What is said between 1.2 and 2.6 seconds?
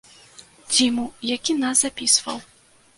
які нас запісваў.